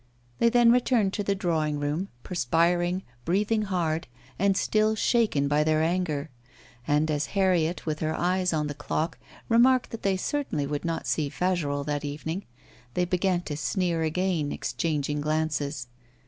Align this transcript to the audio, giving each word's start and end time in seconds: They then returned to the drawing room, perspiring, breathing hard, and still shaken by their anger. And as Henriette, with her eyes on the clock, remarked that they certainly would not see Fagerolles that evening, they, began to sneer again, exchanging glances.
They 0.39 0.49
then 0.49 0.71
returned 0.71 1.13
to 1.13 1.23
the 1.23 1.35
drawing 1.35 1.79
room, 1.79 2.07
perspiring, 2.23 3.03
breathing 3.23 3.61
hard, 3.61 4.07
and 4.39 4.57
still 4.57 4.95
shaken 4.95 5.47
by 5.47 5.63
their 5.63 5.83
anger. 5.83 6.31
And 6.87 7.11
as 7.11 7.27
Henriette, 7.37 7.85
with 7.85 7.99
her 7.99 8.15
eyes 8.17 8.51
on 8.51 8.65
the 8.65 8.73
clock, 8.73 9.19
remarked 9.47 9.91
that 9.91 10.01
they 10.01 10.17
certainly 10.17 10.65
would 10.65 10.85
not 10.85 11.05
see 11.05 11.29
Fagerolles 11.29 11.85
that 11.85 12.03
evening, 12.03 12.45
they, 12.95 13.05
began 13.05 13.41
to 13.43 13.55
sneer 13.55 14.01
again, 14.01 14.51
exchanging 14.51 15.21
glances. 15.21 15.85